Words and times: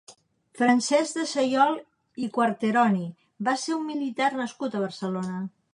Francesc 0.61 1.19
de 1.19 1.25
Sayol 1.33 1.77
i 2.27 2.31
Quarteroni 2.39 3.07
va 3.49 3.57
ser 3.67 3.79
un 3.79 3.89
militar 3.95 4.33
nascut 4.43 4.79
a 4.81 4.85
Barcelona. 4.89 5.47